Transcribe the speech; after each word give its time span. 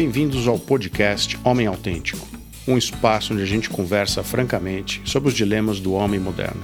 Bem-vindos 0.00 0.46
ao 0.46 0.56
podcast 0.56 1.36
Homem 1.42 1.66
Autêntico, 1.66 2.24
um 2.68 2.78
espaço 2.78 3.32
onde 3.32 3.42
a 3.42 3.44
gente 3.44 3.68
conversa 3.68 4.22
francamente 4.22 5.02
sobre 5.04 5.28
os 5.28 5.34
dilemas 5.34 5.80
do 5.80 5.92
homem 5.92 6.20
moderno. 6.20 6.62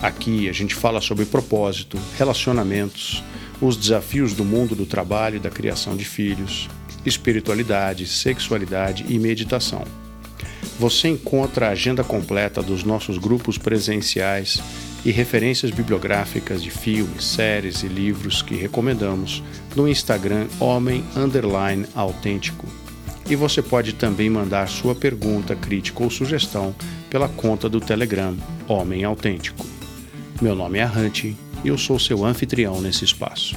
Aqui 0.00 0.48
a 0.48 0.52
gente 0.52 0.72
fala 0.72 1.00
sobre 1.00 1.24
propósito, 1.24 1.98
relacionamentos, 2.16 3.24
os 3.60 3.76
desafios 3.76 4.34
do 4.34 4.44
mundo 4.44 4.76
do 4.76 4.86
trabalho 4.86 5.34
e 5.34 5.40
da 5.40 5.50
criação 5.50 5.96
de 5.96 6.04
filhos, 6.04 6.68
espiritualidade, 7.04 8.06
sexualidade 8.06 9.04
e 9.08 9.18
meditação. 9.18 9.82
Você 10.78 11.08
encontra 11.08 11.66
a 11.66 11.72
agenda 11.72 12.04
completa 12.04 12.62
dos 12.62 12.84
nossos 12.84 13.18
grupos 13.18 13.58
presenciais 13.58 14.62
e 15.04 15.10
referências 15.10 15.70
bibliográficas 15.70 16.62
de 16.62 16.70
filmes, 16.70 17.24
séries 17.24 17.82
e 17.82 17.88
livros 17.88 18.42
que 18.42 18.54
recomendamos 18.54 19.42
no 19.74 19.88
Instagram 19.88 20.46
Homem 20.58 21.04
Underline 21.16 21.86
Autêntico. 21.94 22.66
E 23.28 23.36
você 23.36 23.62
pode 23.62 23.94
também 23.94 24.28
mandar 24.28 24.68
sua 24.68 24.94
pergunta, 24.94 25.54
crítica 25.54 26.02
ou 26.02 26.10
sugestão 26.10 26.74
pela 27.08 27.28
conta 27.28 27.68
do 27.68 27.80
Telegram 27.80 28.36
Homem 28.66 29.04
Autêntico. 29.04 29.64
Meu 30.42 30.54
nome 30.54 30.78
é 30.78 30.86
Hunt 30.86 31.24
e 31.24 31.36
eu 31.64 31.78
sou 31.78 31.98
seu 31.98 32.24
anfitrião 32.24 32.80
nesse 32.80 33.04
espaço. 33.04 33.56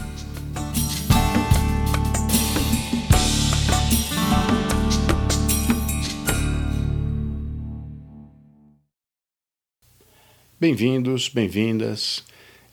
Bem-vindos, 10.63 11.27
bem-vindas. 11.27 12.23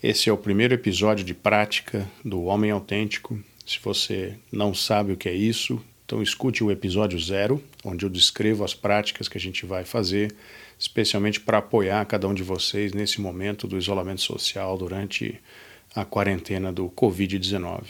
Esse 0.01 0.31
é 0.31 0.33
o 0.33 0.39
primeiro 0.39 0.73
episódio 0.73 1.25
de 1.25 1.35
prática 1.35 2.09
do 2.25 2.45
Homem 2.45 2.71
Autêntico. 2.71 3.37
Se 3.67 3.81
você 3.83 4.37
não 4.53 4.73
sabe 4.73 5.11
o 5.11 5.17
que 5.17 5.29
é 5.29 5.35
isso, 5.35 5.85
então 6.07 6.23
escute 6.23 6.63
o 6.63 6.71
episódio 6.71 7.19
zero, 7.19 7.61
onde 7.85 8.07
eu 8.07 8.09
descrevo 8.09 8.63
as 8.63 8.75
práticas 8.75 9.27
que 9.27 9.37
a 9.37 9.41
gente 9.41 9.67
vai 9.67 9.85
fazer, 9.85 10.33
especialmente 10.79 11.41
para 11.41 11.59
apoiar 11.59 12.07
cada 12.07 12.29
um 12.29 12.33
de 12.33 12.45
vocês 12.45 12.93
nesse 12.93 13.21
momento 13.21 13.67
do 13.67 13.77
isolamento 13.77 14.21
social 14.21 14.79
durante 14.79 15.41
a 15.93 16.05
quarentena 16.05 16.73
do 16.73 16.89
Covid-19. 16.91 17.83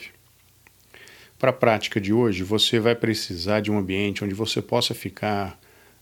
Para 1.39 1.51
a 1.51 1.53
prática 1.53 2.01
de 2.01 2.11
hoje, 2.11 2.43
você 2.43 2.81
vai 2.81 2.95
precisar 2.95 3.61
de 3.61 3.71
um 3.71 3.77
ambiente 3.77 4.25
onde 4.25 4.33
você 4.33 4.63
possa 4.63 4.95
ficar 4.95 5.61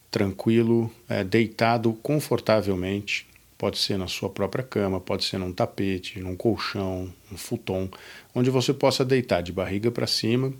tranquilo, 0.08 0.88
é, 1.08 1.24
deitado 1.24 1.92
confortavelmente 1.94 3.27
Pode 3.58 3.76
ser 3.76 3.98
na 3.98 4.06
sua 4.06 4.30
própria 4.30 4.62
cama, 4.62 5.00
pode 5.00 5.24
ser 5.24 5.36
num 5.36 5.52
tapete, 5.52 6.20
num 6.20 6.36
colchão, 6.36 7.12
um 7.30 7.36
futon, 7.36 7.90
onde 8.32 8.50
você 8.50 8.72
possa 8.72 9.04
deitar 9.04 9.42
de 9.42 9.52
barriga 9.52 9.90
para 9.90 10.06
cima, 10.06 10.54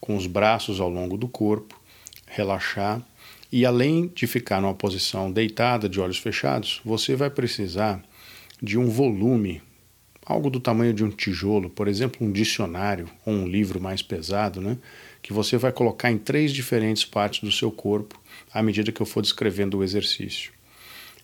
com 0.00 0.16
os 0.16 0.28
braços 0.28 0.80
ao 0.80 0.88
longo 0.88 1.16
do 1.16 1.26
corpo, 1.26 1.78
relaxar 2.26 3.04
e 3.50 3.64
além 3.64 4.08
de 4.08 4.26
ficar 4.26 4.60
numa 4.60 4.74
posição 4.74 5.30
deitada, 5.30 5.88
de 5.88 6.00
olhos 6.00 6.18
fechados, 6.18 6.80
você 6.84 7.14
vai 7.14 7.30
precisar 7.30 8.02
de 8.60 8.78
um 8.78 8.88
volume, 8.88 9.62
algo 10.26 10.50
do 10.50 10.58
tamanho 10.58 10.92
de 10.92 11.04
um 11.04 11.10
tijolo, 11.10 11.70
por 11.70 11.86
exemplo, 11.86 12.26
um 12.26 12.32
dicionário 12.32 13.08
ou 13.24 13.32
um 13.32 13.46
livro 13.46 13.80
mais 13.80 14.02
pesado, 14.02 14.60
né? 14.60 14.76
que 15.22 15.32
você 15.32 15.56
vai 15.56 15.72
colocar 15.72 16.10
em 16.10 16.18
três 16.18 16.52
diferentes 16.52 17.04
partes 17.04 17.40
do 17.40 17.52
seu 17.52 17.70
corpo 17.70 18.20
à 18.52 18.62
medida 18.62 18.92
que 18.92 19.00
eu 19.00 19.06
for 19.06 19.22
descrevendo 19.22 19.78
o 19.78 19.84
exercício. 19.84 20.52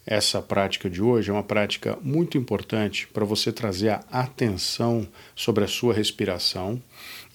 Essa 0.07 0.41
prática 0.41 0.89
de 0.89 1.03
hoje 1.03 1.31
é 1.31 1.33
uma 1.33 1.43
prática 1.43 1.99
muito 2.03 2.39
importante 2.39 3.07
para 3.09 3.25
você 3.25 3.53
trazer 3.53 3.91
a 3.91 4.03
atenção 4.11 5.07
sobre 5.37 5.63
a 5.63 5.69
sua 5.69 5.93
respiração 5.93 6.83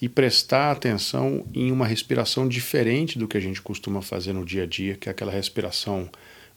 e 0.02 0.08
prestar 0.08 0.72
atenção 0.72 1.46
em 1.54 1.70
uma 1.70 1.86
respiração 1.86 2.48
diferente 2.48 3.18
do 3.18 3.28
que 3.28 3.36
a 3.36 3.40
gente 3.40 3.62
costuma 3.62 4.02
fazer 4.02 4.32
no 4.32 4.44
dia 4.44 4.64
a 4.64 4.66
dia, 4.66 4.96
que 4.96 5.08
é 5.08 5.12
aquela 5.12 5.30
respiração 5.30 6.10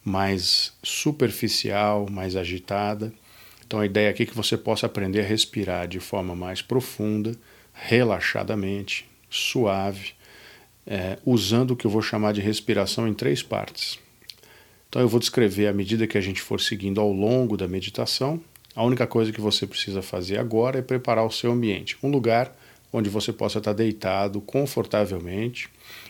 mais 0.04 0.72
superficial, 0.82 2.08
mais 2.10 2.34
agitada. 2.34 3.12
Então 3.64 3.78
a 3.78 3.86
ideia 3.86 4.10
aqui 4.10 4.24
é 4.24 4.26
que 4.26 4.36
você 4.36 4.56
possa 4.56 4.86
aprender 4.86 5.20
a 5.20 5.26
respirar 5.26 5.86
de 5.86 6.00
forma 6.00 6.34
mais 6.34 6.60
profunda, 6.60 7.36
relaxadamente, 7.72 9.08
suave, 9.30 10.12
é, 10.84 11.18
usando 11.24 11.70
o 11.70 11.76
que 11.76 11.86
eu 11.86 11.90
vou 11.90 12.02
chamar 12.02 12.32
de 12.32 12.40
respiração 12.40 13.06
em 13.06 13.14
três 13.14 13.44
partes. 13.44 13.96
Então 14.90 15.00
eu 15.00 15.08
vou 15.08 15.20
descrever 15.20 15.68
à 15.68 15.72
medida 15.72 16.04
que 16.04 16.18
a 16.18 16.20
gente 16.20 16.42
for 16.42 16.60
seguindo 16.60 17.00
ao 17.00 17.12
longo 17.12 17.56
da 17.56 17.68
meditação. 17.68 18.40
A 18.74 18.82
única 18.82 19.06
coisa 19.06 19.30
que 19.30 19.40
você 19.40 19.64
precisa 19.64 20.02
fazer 20.02 20.36
agora 20.36 20.80
é 20.80 20.82
preparar 20.82 21.24
o 21.24 21.30
seu 21.30 21.52
ambiente, 21.52 21.96
um 22.02 22.10
lugar 22.10 22.52
onde 22.92 23.08
você 23.08 23.32
possa 23.32 23.58
estar 23.58 23.72
deitado 23.72 24.40
confortavelmente 24.40 25.68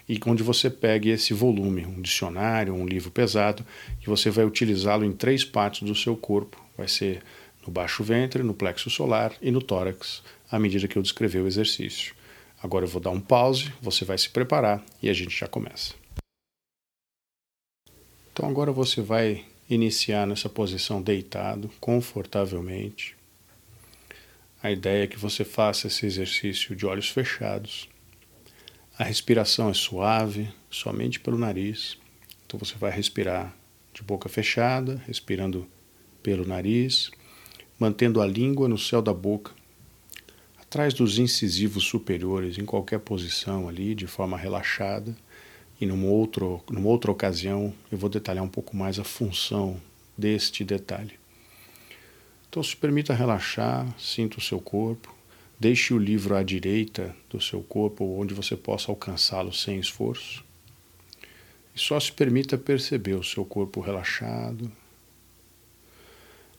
e 0.09 0.19
onde 0.27 0.43
você 0.43 0.71
pegue 0.71 1.11
esse 1.11 1.35
volume, 1.35 1.85
um 1.85 2.01
dicionário, 2.01 2.73
um 2.73 2.87
livro 2.87 3.11
pesado, 3.11 3.63
e 4.03 4.07
você 4.07 4.31
vai 4.31 4.47
utilizá-lo 4.47 5.05
em 5.05 5.13
três 5.13 5.45
partes 5.45 5.83
do 5.83 5.95
seu 5.95 6.17
corpo. 6.17 6.59
Vai 6.75 6.89
ser 6.89 7.23
no 7.67 7.71
baixo 7.71 8.03
ventre, 8.03 8.43
no 8.43 8.55
plexo 8.55 8.89
solar 8.89 9.35
e 9.43 9.51
no 9.51 9.61
tórax, 9.61 10.23
à 10.51 10.59
medida 10.59 10.89
que 10.89 10.97
eu 10.97 11.03
descrever 11.03 11.41
o 11.41 11.47
exercício. 11.47 12.15
Agora 12.63 12.87
eu 12.87 12.89
vou 12.89 13.01
dar 13.01 13.11
um 13.11 13.21
pause, 13.21 13.71
você 13.83 14.07
vai 14.07 14.17
se 14.17 14.31
preparar 14.31 14.83
e 15.03 15.11
a 15.11 15.13
gente 15.13 15.39
já 15.39 15.47
começa. 15.47 16.00
Então 18.33 18.49
agora 18.49 18.73
você 18.73 19.01
vai 19.01 19.45
iniciar 19.69 20.27
nessa 20.27 20.49
posição 20.49 21.03
deitado, 21.03 21.71
confortavelmente. 21.81 23.17
A 24.63 24.71
ideia 24.71 25.05
é 25.05 25.07
que 25.07 25.19
você 25.19 25.45
faça 25.45 25.87
esse 25.87 26.07
exercício 26.07 26.77
de 26.77 26.87
olhos 26.87 27.09
fechados. 27.09 27.89
A 28.99 29.05
respiração 29.05 29.71
é 29.71 29.75
suave, 29.75 30.49
somente 30.71 31.19
pelo 31.19 31.39
nariz. 31.39 31.97
Então 32.47 32.59
você 32.59 32.75
vai 32.77 32.91
respirar 32.91 33.55
de 33.93 34.03
boca 34.03 34.29
fechada, 34.29 35.03
respirando 35.07 35.67
pelo 36.23 36.47
nariz, 36.47 37.11
mantendo 37.79 38.21
a 38.21 38.27
língua 38.27 38.69
no 38.69 38.79
céu 38.79 39.01
da 39.01 39.15
boca, 39.15 39.53
atrás 40.61 40.95
dos 40.95 41.19
incisivos 41.19 41.85
superiores, 41.85 42.59
em 42.59 42.65
qualquer 42.65 43.01
posição 43.01 43.69
ali, 43.69 43.95
de 43.95 44.07
forma 44.07 44.37
relaxada 44.37 45.17
e 45.81 45.87
numa, 45.87 46.07
outro, 46.09 46.63
numa 46.71 46.89
outra 46.89 47.11
ocasião 47.11 47.73
eu 47.91 47.97
vou 47.97 48.11
detalhar 48.11 48.45
um 48.45 48.49
pouco 48.49 48.77
mais 48.77 48.99
a 48.99 49.05
função 49.05 49.81
deste 50.17 50.63
detalhe. 50.63 51.19
Então 52.49 52.63
se 52.63 52.77
permita 52.77 53.15
relaxar, 53.15 53.87
sinta 53.99 54.39
o 54.39 54.43
seu 54.43 54.61
corpo, 54.61 55.15
deixe 55.59 55.95
o 55.95 55.99
livro 55.99 56.37
à 56.37 56.43
direita 56.43 57.17
do 57.31 57.41
seu 57.41 57.63
corpo, 57.63 58.05
onde 58.05 58.35
você 58.35 58.57
possa 58.57 58.93
alcançá-lo 58.93 59.53
sem 59.53 59.79
esforço. 59.79 60.45
E 61.75 61.79
só 61.79 61.99
se 61.99 62.13
permita 62.13 62.59
perceber 62.59 63.15
o 63.15 63.25
seu 63.25 63.45
corpo 63.45 63.81
relaxado. 63.81 64.71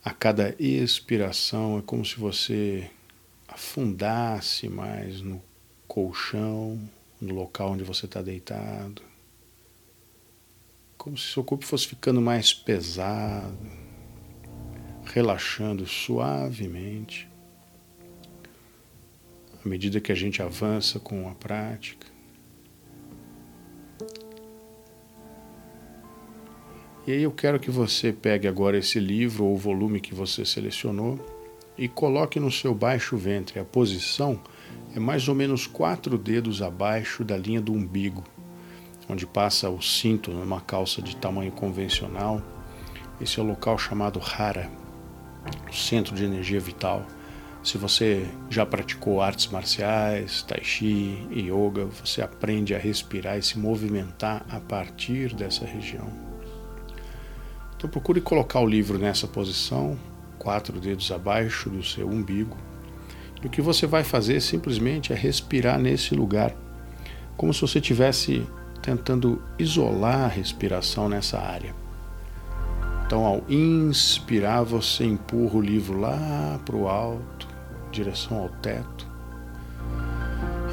A 0.03 0.11
cada 0.11 0.55
expiração 0.57 1.77
é 1.77 1.81
como 1.81 2.03
se 2.03 2.17
você 2.17 2.89
afundasse 3.47 4.67
mais 4.67 5.21
no 5.21 5.43
colchão, 5.87 6.79
no 7.19 7.35
local 7.35 7.71
onde 7.71 7.83
você 7.83 8.05
está 8.05 8.21
deitado 8.21 9.10
como 11.01 11.17
se 11.17 11.33
seu 11.33 11.43
corpo 11.43 11.65
fosse 11.65 11.87
ficando 11.87 12.21
mais 12.21 12.53
pesado, 12.53 13.57
relaxando 15.03 15.83
suavemente, 15.87 17.27
à 19.65 19.67
medida 19.67 19.99
que 19.99 20.11
a 20.11 20.15
gente 20.15 20.43
avança 20.43 20.99
com 20.99 21.27
a 21.27 21.33
prática. 21.33 22.05
E 27.07 27.13
aí 27.13 27.23
eu 27.23 27.31
quero 27.31 27.59
que 27.59 27.71
você 27.71 28.13
pegue 28.13 28.47
agora 28.47 28.77
esse 28.77 28.99
livro 28.99 29.45
ou 29.45 29.57
volume 29.57 29.99
que 29.99 30.13
você 30.13 30.45
selecionou 30.45 31.19
e 31.75 31.87
coloque 31.87 32.39
no 32.39 32.51
seu 32.51 32.75
baixo 32.75 33.17
ventre. 33.17 33.59
A 33.59 33.65
posição 33.65 34.39
é 34.95 34.99
mais 34.99 35.27
ou 35.27 35.33
menos 35.33 35.65
quatro 35.65 36.15
dedos 36.15 36.61
abaixo 36.61 37.23
da 37.23 37.35
linha 37.35 37.59
do 37.59 37.73
umbigo 37.73 38.23
onde 39.11 39.27
passa 39.27 39.69
o 39.69 39.81
cinto 39.81 40.31
numa 40.31 40.61
calça 40.61 41.01
de 41.01 41.17
tamanho 41.17 41.51
convencional. 41.51 42.41
Esse 43.19 43.41
é 43.41 43.43
o 43.43 43.45
local 43.45 43.77
chamado 43.77 44.21
Hara, 44.21 44.69
o 45.69 45.75
centro 45.75 46.15
de 46.15 46.23
energia 46.23 46.61
vital. 46.61 47.05
Se 47.61 47.77
você 47.77 48.25
já 48.49 48.65
praticou 48.65 49.21
artes 49.21 49.47
marciais, 49.47 50.43
tai 50.43 50.63
chi 50.63 51.27
e 51.29 51.41
yoga, 51.41 51.85
você 51.85 52.21
aprende 52.21 52.73
a 52.73 52.79
respirar 52.79 53.37
e 53.37 53.43
se 53.43 53.59
movimentar 53.59 54.45
a 54.49 54.61
partir 54.61 55.35
dessa 55.35 55.65
região. 55.65 56.07
Então 57.75 57.89
procure 57.89 58.21
colocar 58.21 58.61
o 58.61 58.65
livro 58.65 58.97
nessa 58.97 59.27
posição, 59.27 59.99
quatro 60.39 60.79
dedos 60.79 61.11
abaixo 61.11 61.69
do 61.69 61.83
seu 61.83 62.07
umbigo. 62.07 62.55
E 63.43 63.47
o 63.47 63.49
que 63.49 63.61
você 63.61 63.85
vai 63.85 64.05
fazer 64.05 64.39
simplesmente 64.39 65.11
é 65.11 65.15
respirar 65.17 65.77
nesse 65.77 66.15
lugar, 66.15 66.55
como 67.35 67.53
se 67.53 67.59
você 67.59 67.81
tivesse 67.81 68.47
tentando 68.81 69.41
isolar 69.59 70.25
a 70.25 70.27
respiração 70.27 71.07
nessa 71.07 71.39
área. 71.39 71.73
Então, 73.05 73.25
ao 73.25 73.43
inspirar, 73.49 74.63
você 74.63 75.03
empurra 75.03 75.55
o 75.55 75.61
livro 75.61 75.99
lá 75.99 76.59
para 76.65 76.75
o 76.75 76.87
alto, 76.87 77.47
direção 77.91 78.37
ao 78.37 78.49
teto. 78.49 79.11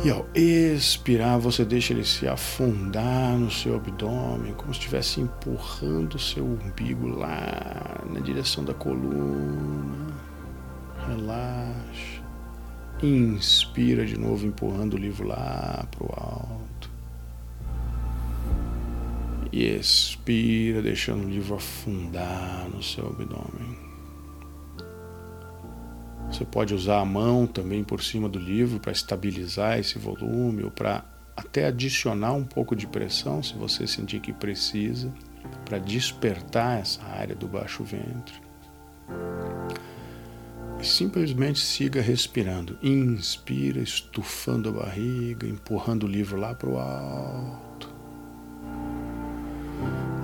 E 0.05 0.11
ao 0.11 0.25
expirar, 0.33 1.41
você 1.41 1.65
deixa 1.65 1.93
ele 1.93 2.05
se 2.05 2.29
afundar 2.29 3.37
no 3.37 3.51
seu 3.51 3.75
abdômen, 3.75 4.55
como 4.55 4.73
se 4.73 4.79
estivesse 4.79 5.21
empurrando 5.21 6.15
o 6.15 6.19
seu 6.21 6.45
umbigo 6.45 7.09
lá 7.09 8.05
na 8.09 8.21
direção 8.21 8.65
da 8.65 8.73
coluna. 8.73 10.15
Relaxa. 11.09 12.23
Inspira 13.03 14.07
de 14.07 14.17
novo, 14.17 14.47
empurrando 14.47 14.95
o 14.95 14.99
livro 14.99 15.27
lá 15.27 15.85
para 15.91 16.05
o 16.05 16.13
alto. 16.17 16.78
E 19.51 19.65
expira, 19.65 20.83
deixando 20.83 21.25
o 21.25 21.29
livro 21.29 21.55
afundar 21.55 22.69
no 22.69 22.83
seu 22.83 23.07
abdômen. 23.07 23.89
Você 26.31 26.45
pode 26.45 26.75
usar 26.75 27.01
a 27.01 27.05
mão 27.05 27.47
também 27.47 27.83
por 27.83 28.03
cima 28.03 28.29
do 28.29 28.39
livro 28.39 28.79
para 28.79 28.93
estabilizar 28.93 29.79
esse 29.79 29.99
volume 29.99 30.63
ou 30.63 30.71
para 30.71 31.05
até 31.35 31.67
adicionar 31.67 32.33
um 32.33 32.45
pouco 32.45 32.77
de 32.77 32.87
pressão, 32.87 33.43
se 33.43 33.55
você 33.55 33.87
sentir 33.87 34.21
que 34.21 34.33
precisa, 34.33 35.13
para 35.65 35.79
despertar 35.79 36.81
essa 36.81 37.03
área 37.05 37.35
do 37.35 37.47
baixo 37.47 37.83
ventre. 37.83 38.35
Simplesmente 40.83 41.61
siga 41.61 42.01
respirando. 42.01 42.79
Inspira, 42.83 43.81
estufando 43.81 44.69
a 44.69 44.73
barriga, 44.73 45.47
empurrando 45.47 46.05
o 46.05 46.09
livro 46.09 46.39
lá 46.39 46.55
para 46.55 46.69
o 46.69 46.79
alto. 46.79 47.68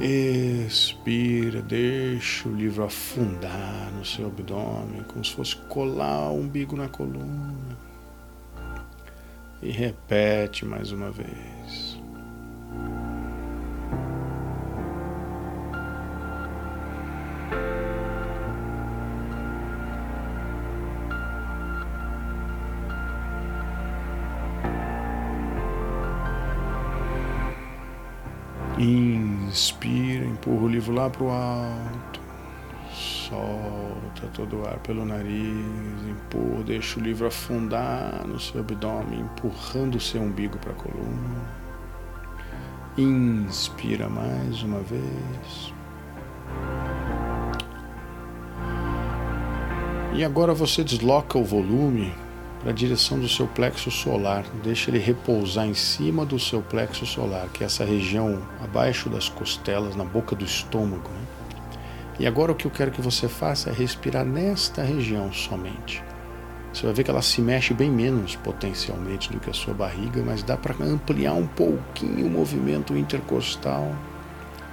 Expira, 0.00 1.62
deixa 1.62 2.48
o 2.48 2.54
livro 2.54 2.84
afundar 2.84 3.92
no 3.96 4.04
seu 4.04 4.26
abdômen, 4.26 5.02
como 5.04 5.24
se 5.24 5.34
fosse 5.34 5.56
colar 5.68 6.30
o 6.30 6.40
umbigo 6.40 6.76
na 6.76 6.88
coluna. 6.88 7.78
E 9.62 9.70
repete 9.70 10.64
mais 10.64 10.92
uma 10.92 11.10
vez. 11.10 11.93
Empurra 30.84 30.90
o 30.90 30.92
livro 30.92 30.94
lá 30.94 31.10
para 31.10 31.24
o 31.24 31.30
alto. 31.30 32.20
Solta 32.92 34.26
todo 34.32 34.60
o 34.60 34.66
ar 34.66 34.78
pelo 34.78 35.04
nariz, 35.04 36.08
empurra, 36.08 36.62
deixa 36.64 37.00
o 37.00 37.02
livro 37.02 37.26
afundar 37.26 38.24
no 38.26 38.38
seu 38.38 38.60
abdômen, 38.60 39.20
empurrando 39.20 39.96
o 39.96 40.00
seu 40.00 40.22
umbigo 40.22 40.58
para 40.58 40.72
a 40.72 40.74
coluna. 40.74 41.64
Inspira 42.96 44.08
mais 44.08 44.62
uma 44.62 44.80
vez. 44.80 45.72
E 50.14 50.24
agora 50.24 50.54
você 50.54 50.84
desloca 50.84 51.36
o 51.36 51.44
volume 51.44 52.14
para 52.64 52.72
a 52.72 52.74
direção 52.74 53.20
do 53.20 53.28
seu 53.28 53.46
plexo 53.46 53.90
solar. 53.90 54.42
Deixa 54.62 54.90
ele 54.90 54.98
repousar 54.98 55.66
em 55.66 55.74
cima 55.74 56.24
do 56.24 56.38
seu 56.38 56.62
plexo 56.62 57.04
solar, 57.04 57.46
que 57.52 57.62
é 57.62 57.66
essa 57.66 57.84
região 57.84 58.40
abaixo 58.62 59.10
das 59.10 59.28
costelas, 59.28 59.94
na 59.94 60.04
boca 60.04 60.34
do 60.34 60.46
estômago. 60.46 61.10
Né? 61.10 61.26
E 62.20 62.26
agora 62.26 62.52
o 62.52 62.54
que 62.54 62.64
eu 62.64 62.70
quero 62.70 62.90
que 62.90 63.02
você 63.02 63.28
faça 63.28 63.68
é 63.68 63.72
respirar 63.72 64.24
nesta 64.24 64.82
região 64.82 65.30
somente. 65.30 66.02
Você 66.72 66.86
vai 66.86 66.94
ver 66.94 67.04
que 67.04 67.10
ela 67.10 67.20
se 67.20 67.42
mexe 67.42 67.74
bem 67.74 67.90
menos 67.90 68.34
potencialmente 68.36 69.30
do 69.30 69.38
que 69.38 69.50
a 69.50 69.54
sua 69.54 69.74
barriga, 69.74 70.22
mas 70.24 70.42
dá 70.42 70.56
para 70.56 70.74
ampliar 70.82 71.34
um 71.34 71.46
pouquinho 71.46 72.26
o 72.26 72.30
movimento 72.30 72.96
intercostal. 72.96 73.94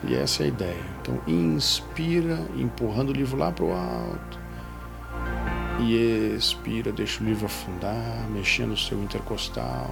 E 0.06 0.16
essa 0.16 0.44
é 0.44 0.46
a 0.46 0.48
ideia. 0.48 0.84
Então, 1.02 1.20
inspira, 1.28 2.40
empurrando 2.56 3.10
o 3.10 3.14
livro 3.14 3.38
lá 3.38 3.52
para 3.52 3.66
o 3.66 3.74
alto. 3.74 4.41
E 5.82 6.36
expira, 6.38 6.92
deixa 6.92 7.24
o 7.24 7.26
livro 7.26 7.48
afundar, 7.48 8.28
mexendo 8.30 8.74
o 8.74 8.78
seu 8.78 9.02
intercostal. 9.02 9.90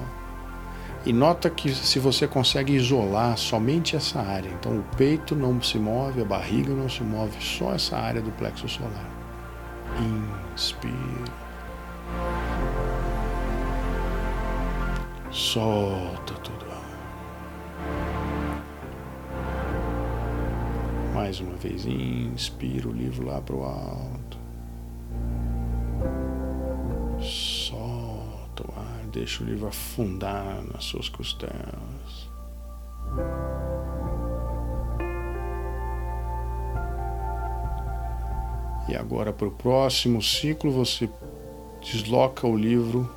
E 1.06 1.12
nota 1.12 1.50
que 1.50 1.74
se 1.74 1.98
você 1.98 2.28
consegue 2.28 2.74
isolar 2.74 3.38
somente 3.38 3.96
essa 3.96 4.20
área, 4.20 4.50
então 4.50 4.78
o 4.78 4.84
peito 4.96 5.36
não 5.36 5.62
se 5.62 5.80
move, 5.80 6.22
a 6.22 6.26
barriga 6.26 6.74
não 6.74 6.88
se 6.88 7.02
move, 7.04 7.42
só 7.42 7.74
essa 7.74 7.98
área 7.98 8.22
do 8.22 8.32
plexo 8.32 8.68
solar. 8.70 9.10
Inspira. 10.54 10.94
Solta 15.32 16.34
tudo. 16.36 16.60
Mais 21.30 21.42
uma 21.42 21.56
vez, 21.58 21.86
inspira 21.86 22.88
o 22.88 22.92
livro 22.92 23.28
lá 23.28 23.42
para 23.42 23.56
o 23.56 23.64
alto. 23.64 24.09
Deixa 29.10 29.44
o 29.44 29.46
livro 29.46 29.68
afundar 29.68 30.64
nas 30.72 30.86
suas 30.86 31.10
costelas. 31.10 32.30
E 38.88 38.96
agora 38.96 39.32
para 39.32 39.48
o 39.48 39.52
próximo 39.52 40.22
ciclo 40.22 40.72
você 40.72 41.10
desloca 41.82 42.48
o 42.48 42.58
livro 42.58 43.10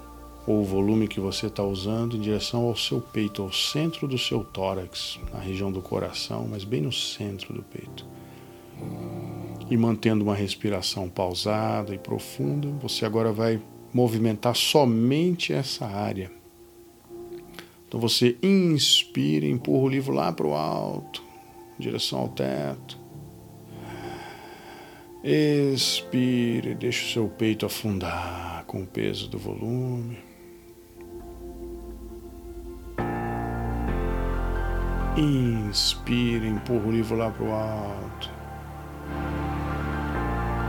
ou 0.46 0.60
o 0.60 0.64
volume 0.64 1.06
que 1.08 1.20
você 1.20 1.46
está 1.46 1.62
usando 1.62 2.16
em 2.16 2.20
direção 2.20 2.64
ao 2.64 2.76
seu 2.76 3.00
peito, 3.00 3.42
ao 3.42 3.52
centro 3.52 4.08
do 4.08 4.18
seu 4.18 4.44
tórax, 4.44 5.18
na 5.32 5.38
região 5.38 5.70
do 5.70 5.80
coração, 5.80 6.48
mas 6.50 6.64
bem 6.64 6.80
no 6.80 6.92
centro 6.92 7.54
do 7.54 7.62
peito. 7.62 8.04
E 9.70 9.76
mantendo 9.76 10.24
uma 10.24 10.34
respiração 10.34 11.08
pausada 11.08 11.94
e 11.94 11.98
profunda, 11.98 12.68
você 12.80 13.06
agora 13.06 13.32
vai 13.32 13.60
movimentar 13.92 14.56
somente 14.56 15.52
essa 15.52 15.86
área. 15.86 16.30
Então 17.86 18.00
você 18.00 18.36
inspira, 18.42 19.46
empurra 19.46 19.84
o 19.84 19.88
livro 19.88 20.14
lá 20.14 20.32
para 20.32 20.46
o 20.46 20.54
alto, 20.54 21.22
em 21.78 21.82
direção 21.82 22.20
ao 22.20 22.28
teto. 22.28 22.98
Expire, 25.22 26.74
deixa 26.74 27.04
o 27.04 27.10
seu 27.10 27.28
peito 27.28 27.66
afundar 27.66 28.64
com 28.66 28.82
o 28.82 28.86
peso 28.86 29.28
do 29.28 29.38
volume. 29.38 30.18
Inspire, 35.16 36.46
empurra 36.46 36.88
o 36.88 36.90
livro 36.90 37.16
lá 37.16 37.30
para 37.30 37.44
o 37.44 37.52
alto. 37.52 38.41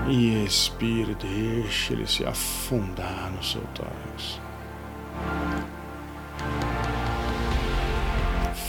E 0.07 0.43
expire, 0.43 1.15
deixe 1.15 1.93
ele 1.93 2.05
se 2.05 2.25
afundar 2.25 3.31
no 3.31 3.41
seu 3.41 3.61
tórax. 3.73 4.41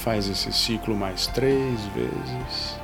Faz 0.03 0.29
esse 0.29 0.53
ciclo 0.53 0.95
mais 0.95 1.27
três 1.29 1.81
vezes. 1.87 2.84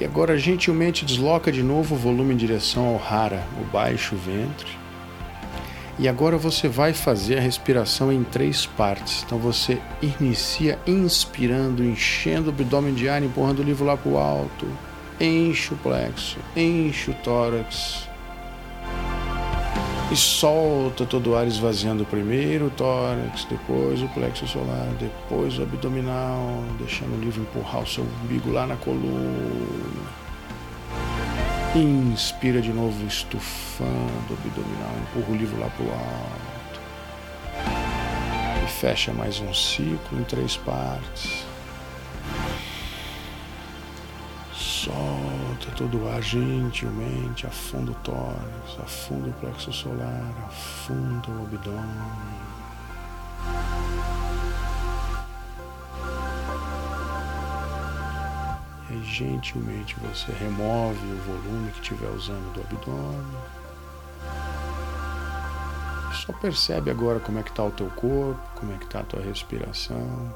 E 0.00 0.04
agora 0.04 0.38
gentilmente 0.38 1.04
desloca 1.04 1.52
de 1.52 1.62
novo 1.62 1.94
o 1.94 1.98
volume 1.98 2.32
em 2.32 2.36
direção 2.38 2.86
ao 2.86 2.96
Hara, 2.96 3.46
o 3.60 3.64
baixo 3.64 4.16
ventre. 4.16 4.80
E 5.98 6.08
agora 6.08 6.38
você 6.38 6.66
vai 6.66 6.94
fazer 6.94 7.36
a 7.36 7.40
respiração 7.42 8.10
em 8.10 8.24
três 8.24 8.64
partes. 8.64 9.22
Então 9.22 9.36
você 9.36 9.78
inicia 10.00 10.78
inspirando, 10.86 11.84
enchendo 11.84 12.48
o 12.48 12.52
abdômen 12.52 12.94
de 12.94 13.10
ar, 13.10 13.22
empurrando 13.22 13.58
o 13.58 13.62
livro 13.62 13.84
lá 13.84 13.94
para 13.94 14.10
o 14.10 14.16
alto. 14.16 14.66
Enche 15.20 15.74
o 15.74 15.76
plexo, 15.76 16.38
enche 16.56 17.10
o 17.10 17.14
tórax, 17.22 18.08
e 20.10 20.16
solta 20.16 21.06
todo 21.06 21.30
o 21.30 21.36
ar 21.36 21.46
esvaziando 21.46 22.04
primeiro 22.04 22.66
o 22.66 22.70
tórax, 22.70 23.44
depois 23.44 24.02
o 24.02 24.08
plexo 24.08 24.46
solar, 24.46 24.88
depois 24.98 25.56
o 25.56 25.62
abdominal, 25.62 26.64
deixando 26.78 27.16
o 27.16 27.20
livro 27.20 27.42
empurrar 27.42 27.82
o 27.82 27.86
seu 27.86 28.02
umbigo 28.02 28.50
lá 28.50 28.66
na 28.66 28.76
coluna. 28.76 30.20
Inspira 31.76 32.60
de 32.60 32.72
novo, 32.72 33.06
estufando 33.06 34.30
o 34.30 34.32
abdominal, 34.32 34.90
empurra 35.02 35.32
o 35.32 35.36
livro 35.36 35.60
lá 35.60 35.68
para 35.68 35.86
o 35.86 35.90
alto. 35.92 36.80
E 38.64 38.68
fecha 38.68 39.12
mais 39.12 39.38
um 39.38 39.54
ciclo 39.54 40.18
em 40.18 40.24
três 40.24 40.56
partes. 40.56 41.44
Solta 44.52 45.39
todo 45.68 46.02
o 46.02 46.08
ar 46.08 46.22
gentilmente, 46.22 47.46
afunda 47.46 47.90
o 47.90 47.94
tórax, 47.96 48.78
afunda 48.82 49.28
o 49.28 49.32
plexo 49.34 49.72
solar, 49.72 50.32
afunda 50.46 51.28
o 51.28 51.42
abdômen. 51.42 52.40
E 58.88 58.94
aí, 58.94 59.04
gentilmente 59.04 59.96
você 60.00 60.32
remove 60.32 60.98
o 60.98 61.16
volume 61.26 61.70
que 61.72 61.80
estiver 61.80 62.10
usando 62.10 62.52
do 62.54 62.60
abdômen. 62.60 63.60
Só 66.26 66.32
percebe 66.34 66.90
agora 66.90 67.20
como 67.20 67.38
é 67.38 67.42
que 67.42 67.50
está 67.50 67.64
o 67.64 67.70
teu 67.70 67.88
corpo, 67.90 68.40
como 68.56 68.72
é 68.72 68.76
que 68.76 68.84
está 68.84 69.00
a 69.00 69.04
tua 69.04 69.22
respiração. 69.22 70.34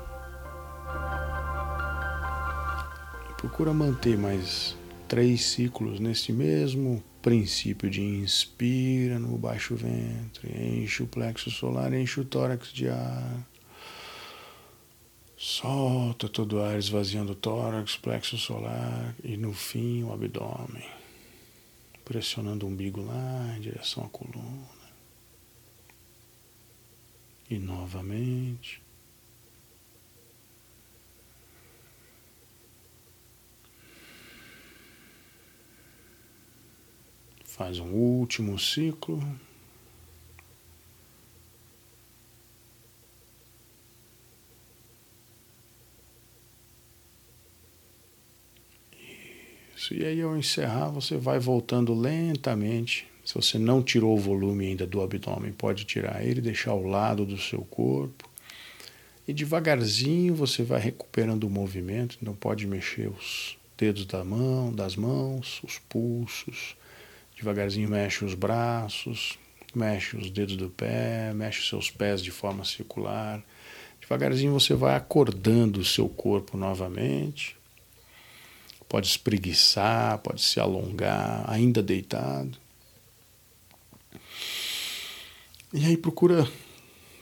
E 3.30 3.34
procura 3.34 3.72
manter 3.72 4.16
mais 4.16 4.76
três 5.14 5.44
ciclos 5.44 6.00
nesse 6.00 6.32
mesmo 6.32 7.00
princípio 7.22 7.88
de 7.88 8.02
inspira 8.02 9.16
no 9.16 9.38
baixo 9.38 9.76
ventre, 9.76 10.50
enche 10.50 11.04
o 11.04 11.06
plexo 11.06 11.52
solar, 11.52 11.94
enche 11.94 12.18
o 12.18 12.24
tórax 12.24 12.72
de 12.72 12.88
ar. 12.88 13.48
Solta 15.36 16.28
todo 16.28 16.56
o 16.56 16.62
ar 16.62 16.76
esvaziando 16.76 17.30
o 17.30 17.36
tórax, 17.36 17.96
plexo 17.96 18.36
solar 18.36 19.14
e 19.22 19.36
no 19.36 19.52
fim 19.52 20.02
o 20.02 20.12
abdômen. 20.12 20.90
Pressionando 22.04 22.66
o 22.66 22.68
umbigo 22.68 23.00
lá 23.00 23.54
em 23.56 23.60
direção 23.60 24.04
à 24.04 24.08
coluna. 24.08 24.66
E 27.48 27.56
novamente. 27.56 28.82
Faz 37.54 37.78
um 37.78 37.92
último 37.92 38.58
ciclo. 38.58 39.22
Isso. 49.76 49.94
E 49.94 50.04
aí, 50.04 50.20
ao 50.20 50.36
encerrar, 50.36 50.88
você 50.88 51.16
vai 51.16 51.38
voltando 51.38 51.94
lentamente. 51.94 53.06
Se 53.24 53.34
você 53.36 53.56
não 53.56 53.84
tirou 53.84 54.16
o 54.16 54.20
volume 54.20 54.66
ainda 54.66 54.84
do 54.84 55.00
abdômen, 55.00 55.52
pode 55.52 55.84
tirar 55.84 56.26
ele, 56.26 56.40
deixar 56.40 56.72
ao 56.72 56.82
lado 56.82 57.24
do 57.24 57.38
seu 57.38 57.60
corpo. 57.66 58.28
E 59.28 59.32
devagarzinho 59.32 60.34
você 60.34 60.64
vai 60.64 60.80
recuperando 60.80 61.44
o 61.44 61.50
movimento. 61.50 62.18
Então, 62.20 62.34
pode 62.34 62.66
mexer 62.66 63.08
os 63.08 63.56
dedos 63.78 64.06
da 64.06 64.24
mão, 64.24 64.72
das 64.72 64.96
mãos, 64.96 65.62
os 65.62 65.78
pulsos 65.78 66.74
Devagarzinho 67.44 67.90
mexe 67.90 68.24
os 68.24 68.32
braços, 68.32 69.38
mexe 69.74 70.16
os 70.16 70.30
dedos 70.30 70.56
do 70.56 70.70
pé, 70.70 71.30
mexe 71.34 71.60
os 71.60 71.68
seus 71.68 71.90
pés 71.90 72.22
de 72.22 72.30
forma 72.30 72.64
circular. 72.64 73.44
Devagarzinho 74.00 74.50
você 74.50 74.72
vai 74.72 74.96
acordando 74.96 75.78
o 75.78 75.84
seu 75.84 76.08
corpo 76.08 76.56
novamente. 76.56 77.54
Pode 78.88 79.08
espreguiçar, 79.08 80.16
pode 80.20 80.40
se 80.40 80.58
alongar, 80.58 81.44
ainda 81.46 81.82
deitado. 81.82 82.56
E 85.70 85.84
aí 85.84 85.98
procura, 85.98 86.48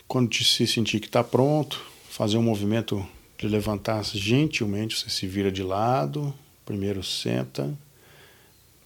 quando 0.07 0.29
te 0.29 0.45
se 0.45 0.69
sentir 0.69 1.01
que 1.01 1.07
está 1.07 1.25
pronto, 1.25 1.85
fazer 2.09 2.37
um 2.37 2.43
movimento 2.45 3.05
de 3.37 3.49
levantar-se 3.49 4.17
gentilmente. 4.17 4.97
Você 4.97 5.11
se 5.11 5.27
vira 5.27 5.51
de 5.51 5.65
lado, 5.65 6.33
primeiro 6.65 7.03
senta 7.03 7.77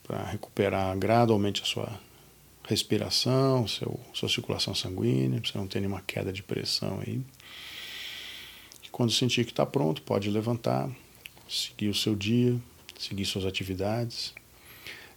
para 0.06 0.22
recuperar 0.24 0.96
gradualmente 0.96 1.62
a 1.62 1.64
sua 1.64 2.00
respiração, 2.64 3.66
seu, 3.66 3.98
sua 4.12 4.28
circulação 4.28 4.74
sanguínea, 4.74 5.40
para 5.40 5.50
você 5.50 5.58
não 5.58 5.66
ter 5.66 5.80
nenhuma 5.80 6.02
queda 6.06 6.32
de 6.32 6.42
pressão 6.42 7.00
aí. 7.04 7.20
E 8.84 8.88
quando 8.90 9.12
sentir 9.12 9.44
que 9.44 9.52
está 9.52 9.66
pronto, 9.66 10.02
pode 10.02 10.30
levantar, 10.30 10.88
seguir 11.48 11.88
o 11.88 11.94
seu 11.94 12.14
dia, 12.14 12.56
seguir 12.98 13.24
suas 13.24 13.44
atividades. 13.44 14.32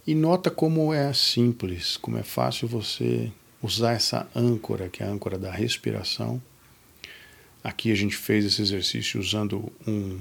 E 0.06 0.14
nota 0.14 0.50
como 0.50 0.92
é 0.92 1.12
simples, 1.12 1.96
como 1.96 2.18
é 2.18 2.22
fácil 2.22 2.66
você 2.66 3.30
usar 3.62 3.92
essa 3.92 4.28
âncora, 4.34 4.88
que 4.88 5.02
é 5.02 5.06
a 5.06 5.10
âncora 5.10 5.38
da 5.38 5.50
respiração. 5.50 6.42
Aqui 7.62 7.92
a 7.92 7.94
gente 7.94 8.16
fez 8.16 8.44
esse 8.44 8.62
exercício 8.62 9.20
usando 9.20 9.70
um 9.86 10.18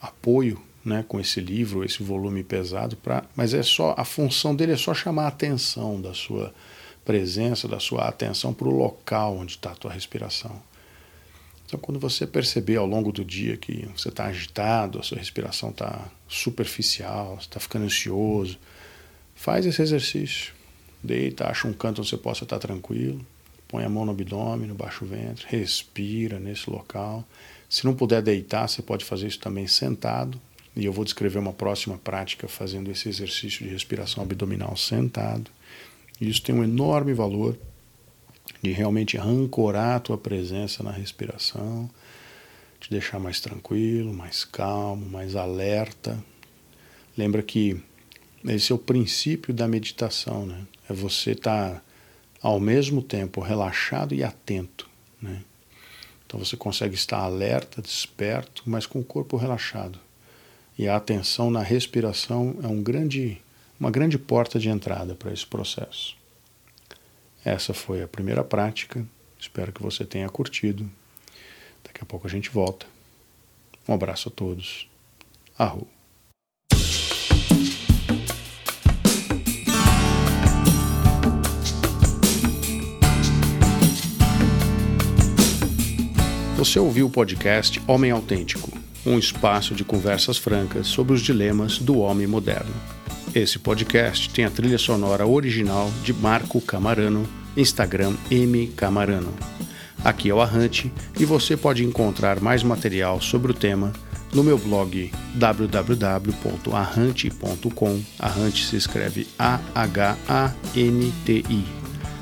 apoio 0.00 0.62
né, 0.84 1.04
com 1.06 1.20
esse 1.20 1.40
livro, 1.40 1.84
esse 1.84 2.02
volume 2.02 2.42
pesado, 2.42 2.96
pra, 2.96 3.24
mas 3.36 3.52
é 3.52 3.62
só 3.62 3.94
a 3.96 4.04
função 4.04 4.54
dele 4.54 4.72
é 4.72 4.76
só 4.76 4.94
chamar 4.94 5.24
a 5.24 5.28
atenção 5.28 6.00
da 6.00 6.14
sua 6.14 6.52
presença, 7.04 7.68
da 7.68 7.80
sua 7.80 8.08
atenção 8.08 8.52
para 8.52 8.68
o 8.68 8.76
local 8.76 9.36
onde 9.36 9.52
está 9.52 9.72
a 9.72 9.74
tua 9.74 9.92
respiração. 9.92 10.62
Então, 11.66 11.78
quando 11.78 12.00
você 12.00 12.26
perceber 12.26 12.76
ao 12.76 12.86
longo 12.86 13.12
do 13.12 13.24
dia 13.24 13.56
que 13.56 13.88
você 13.96 14.08
está 14.08 14.26
agitado, 14.26 14.98
a 14.98 15.02
sua 15.04 15.18
respiração 15.18 15.70
está 15.70 16.10
superficial, 16.26 17.38
está 17.40 17.60
ficando 17.60 17.84
ansioso, 17.84 18.58
faz 19.36 19.64
esse 19.64 19.80
exercício. 19.80 20.52
Deita, 21.02 21.48
acha 21.48 21.68
um 21.68 21.72
canto 21.72 22.00
onde 22.00 22.10
você 22.10 22.16
possa 22.16 22.42
estar 22.42 22.58
tranquilo, 22.58 23.24
põe 23.68 23.84
a 23.84 23.88
mão 23.88 24.04
no 24.04 24.10
abdômen, 24.10 24.66
no 24.66 24.74
baixo 24.74 25.04
ventre, 25.04 25.46
respira 25.48 26.40
nesse 26.40 26.68
local. 26.68 27.24
Se 27.68 27.84
não 27.84 27.94
puder 27.94 28.20
deitar, 28.20 28.68
você 28.68 28.82
pode 28.82 29.04
fazer 29.04 29.28
isso 29.28 29.38
também 29.38 29.68
sentado, 29.68 30.40
e 30.74 30.84
eu 30.84 30.92
vou 30.92 31.04
descrever 31.04 31.38
uma 31.38 31.52
próxima 31.52 31.98
prática 31.98 32.46
fazendo 32.46 32.90
esse 32.90 33.08
exercício 33.08 33.64
de 33.64 33.72
respiração 33.72 34.22
abdominal 34.22 34.76
sentado. 34.76 35.50
E 36.20 36.28
isso 36.28 36.42
tem 36.42 36.54
um 36.54 36.62
enorme 36.62 37.12
valor 37.12 37.58
de 38.62 38.70
realmente 38.70 39.16
ancorar 39.16 39.96
a 39.96 40.00
tua 40.00 40.18
presença 40.18 40.82
na 40.82 40.90
respiração, 40.90 41.90
te 42.78 42.90
deixar 42.90 43.18
mais 43.18 43.40
tranquilo, 43.40 44.12
mais 44.12 44.44
calmo, 44.44 45.08
mais 45.08 45.34
alerta. 45.34 46.22
Lembra 47.16 47.42
que 47.42 47.80
esse 48.44 48.72
é 48.72 48.74
o 48.74 48.78
princípio 48.78 49.52
da 49.52 49.68
meditação, 49.68 50.46
né? 50.46 50.66
É 50.88 50.92
você 50.92 51.32
estar 51.32 51.74
tá, 51.74 51.82
ao 52.40 52.58
mesmo 52.58 53.02
tempo 53.02 53.40
relaxado 53.40 54.14
e 54.14 54.24
atento, 54.24 54.88
né? 55.20 55.42
Então 56.26 56.38
você 56.38 56.56
consegue 56.56 56.94
estar 56.94 57.18
alerta, 57.18 57.82
desperto, 57.82 58.62
mas 58.66 58.86
com 58.86 59.00
o 59.00 59.04
corpo 59.04 59.36
relaxado. 59.36 59.98
E 60.80 60.88
a 60.88 60.96
atenção 60.96 61.50
na 61.50 61.60
respiração 61.60 62.56
é 62.62 62.66
um 62.66 62.82
grande, 62.82 63.36
uma 63.78 63.90
grande 63.90 64.18
porta 64.18 64.58
de 64.58 64.70
entrada 64.70 65.14
para 65.14 65.30
esse 65.30 65.46
processo. 65.46 66.16
Essa 67.44 67.74
foi 67.74 68.02
a 68.02 68.08
primeira 68.08 68.42
prática. 68.42 69.04
Espero 69.38 69.72
que 69.72 69.82
você 69.82 70.06
tenha 70.06 70.26
curtido. 70.30 70.90
Daqui 71.84 72.00
a 72.00 72.06
pouco 72.06 72.26
a 72.26 72.30
gente 72.30 72.48
volta. 72.48 72.86
Um 73.86 73.92
abraço 73.92 74.30
a 74.30 74.32
todos. 74.32 74.88
Arru. 75.58 75.86
Você 86.56 86.78
ouviu 86.78 87.06
o 87.06 87.10
podcast 87.10 87.82
Homem 87.86 88.10
Autêntico 88.10 88.79
um 89.04 89.18
espaço 89.18 89.74
de 89.74 89.84
conversas 89.84 90.38
francas 90.38 90.86
sobre 90.86 91.14
os 91.14 91.20
dilemas 91.20 91.78
do 91.78 91.98
homem 91.98 92.26
moderno. 92.26 92.72
Esse 93.34 93.58
podcast 93.58 94.30
tem 94.30 94.44
a 94.44 94.50
trilha 94.50 94.78
sonora 94.78 95.26
original 95.26 95.90
de 96.02 96.12
Marco 96.12 96.60
Camarano, 96.60 97.26
Instagram 97.56 98.14
M 98.30 98.68
Camarano. 98.68 99.34
Aqui 100.04 100.30
é 100.30 100.34
o 100.34 100.40
Arrante 100.40 100.92
e 101.18 101.24
você 101.24 101.56
pode 101.56 101.84
encontrar 101.84 102.40
mais 102.40 102.62
material 102.62 103.20
sobre 103.20 103.50
o 103.52 103.54
tema 103.54 103.92
no 104.32 104.42
meu 104.42 104.56
blog 104.58 105.12
www.arrante.com. 105.34 108.00
Arrante 108.18 108.66
se 108.66 108.76
escreve 108.76 109.28
A-H-A-N-T-I. 109.38 110.20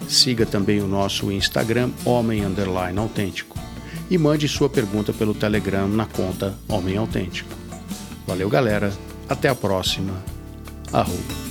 Siga 0.08 0.44
também 0.46 0.80
o 0.80 0.88
nosso 0.88 1.30
Instagram 1.30 1.90
Homem 2.04 2.44
Underline 2.44 2.98
Autêntico 2.98 3.57
e 4.10 4.16
mande 4.16 4.48
sua 4.48 4.68
pergunta 4.68 5.12
pelo 5.12 5.34
Telegram 5.34 5.88
na 5.88 6.06
conta 6.06 6.54
Homem 6.68 6.96
Autêntico. 6.96 7.50
Valeu, 8.26 8.48
galera. 8.48 8.92
Até 9.28 9.48
a 9.48 9.54
próxima. 9.54 10.12
Arroba. 10.92 11.47